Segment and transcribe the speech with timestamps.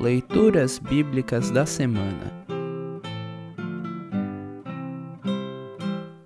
[0.00, 2.32] Leituras Bíblicas da Semana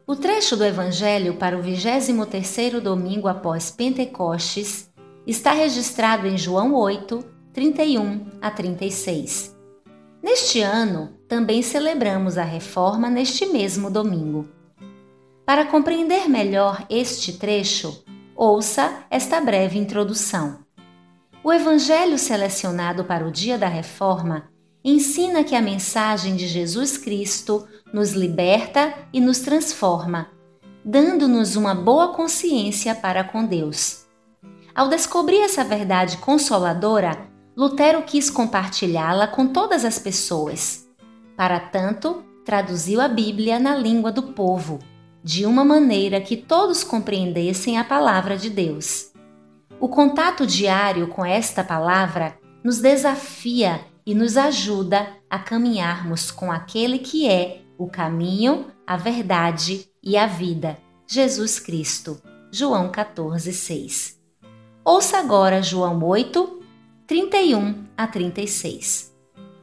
[0.07, 4.89] O trecho do Evangelho para o 23º domingo após Pentecostes
[5.27, 7.19] está registrado em João 8,
[7.53, 9.57] 31 a 36.
[10.23, 14.49] Neste ano, também celebramos a reforma neste mesmo domingo.
[15.45, 18.05] Para compreender melhor este trecho,
[18.37, 20.64] ouça esta breve introdução.
[21.45, 24.49] O evangelho selecionado para o dia da reforma
[24.83, 30.29] ensina que a mensagem de Jesus Cristo nos liberta e nos transforma,
[30.83, 34.07] dando-nos uma boa consciência para com Deus.
[34.75, 40.89] Ao descobrir essa verdade consoladora, Lutero quis compartilhá-la com todas as pessoas.
[41.37, 44.79] Para tanto, traduziu a Bíblia na língua do povo,
[45.23, 49.14] de uma maneira que todos compreendessem a palavra de Deus.
[49.85, 56.99] O contato diário com esta palavra nos desafia e nos ajuda a caminharmos com aquele
[56.99, 62.19] que é o caminho, a verdade e a vida, Jesus Cristo.
[62.51, 64.19] João 14, 6.
[64.83, 66.63] Ouça agora João 8,
[67.07, 69.15] 31 a 36.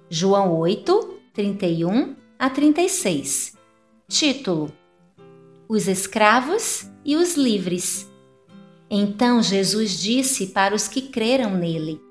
[0.08, 3.58] João 8, 31 a 36.
[4.08, 4.72] Título:
[5.68, 8.11] Os escravos e os livres.
[8.94, 12.02] Então Jesus disse para os que creram nele: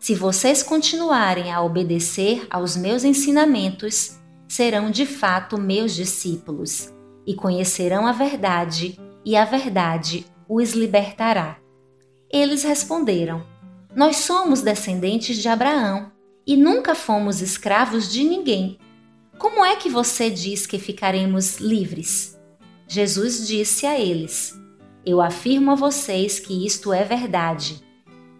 [0.00, 4.18] Se vocês continuarem a obedecer aos meus ensinamentos,
[4.48, 6.92] serão de fato meus discípulos
[7.24, 11.56] e conhecerão a verdade, e a verdade os libertará.
[12.28, 13.46] Eles responderam:
[13.94, 16.10] Nós somos descendentes de Abraão
[16.44, 18.76] e nunca fomos escravos de ninguém.
[19.38, 22.36] Como é que você diz que ficaremos livres?
[22.88, 24.63] Jesus disse a eles:
[25.04, 27.82] eu afirmo a vocês que isto é verdade.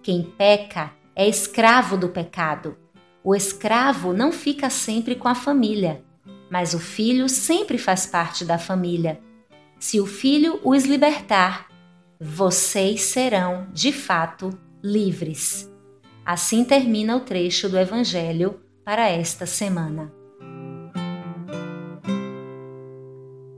[0.02, 2.76] Quem peca é escravo do pecado.
[3.22, 6.02] O escravo não fica sempre com a família,
[6.50, 9.20] mas o filho sempre faz parte da família.
[9.78, 11.68] Se o filho os libertar,
[12.20, 14.50] vocês serão, de fato,
[14.82, 15.70] livres.
[16.24, 20.12] Assim termina o trecho do Evangelho para esta semana.